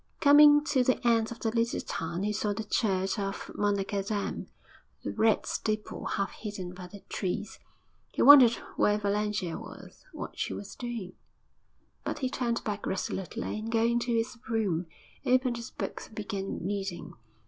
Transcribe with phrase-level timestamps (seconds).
[0.19, 4.47] Coming to the end of the little town he saw the church of Monnickendam,
[5.03, 7.59] the red steeple half hidden by the trees.
[8.11, 11.13] He wondered where Valentia was what she was doing.
[12.03, 14.87] But he turned back resolutely, and, going to his room,
[15.23, 17.13] opened his books and began reading.